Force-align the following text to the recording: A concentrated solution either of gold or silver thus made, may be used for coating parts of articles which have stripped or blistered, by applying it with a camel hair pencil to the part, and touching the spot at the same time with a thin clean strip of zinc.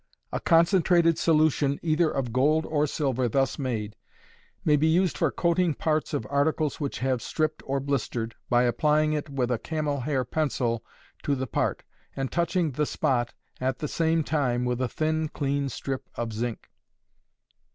A 0.31 0.39
concentrated 0.39 1.19
solution 1.19 1.77
either 1.83 2.09
of 2.09 2.33
gold 2.33 2.65
or 2.65 2.87
silver 2.87 3.29
thus 3.29 3.59
made, 3.59 3.95
may 4.65 4.75
be 4.75 4.87
used 4.87 5.15
for 5.15 5.29
coating 5.29 5.75
parts 5.75 6.11
of 6.11 6.25
articles 6.27 6.79
which 6.79 6.97
have 7.05 7.21
stripped 7.21 7.61
or 7.67 7.79
blistered, 7.79 8.33
by 8.49 8.63
applying 8.63 9.13
it 9.13 9.29
with 9.29 9.51
a 9.51 9.59
camel 9.59 9.99
hair 9.99 10.25
pencil 10.25 10.83
to 11.21 11.35
the 11.35 11.45
part, 11.45 11.83
and 12.15 12.31
touching 12.31 12.71
the 12.71 12.87
spot 12.87 13.35
at 13.59 13.77
the 13.77 13.87
same 13.87 14.23
time 14.23 14.65
with 14.65 14.81
a 14.81 14.89
thin 14.89 15.27
clean 15.29 15.69
strip 15.69 16.09
of 16.15 16.33
zinc. 16.33 16.71